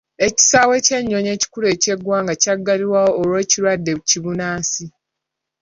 [0.27, 4.83] Ekisaawe ky'ennyonnyi ekikulu eky'eggwanga kyaggalwa olw'ekirwadde bbunansi.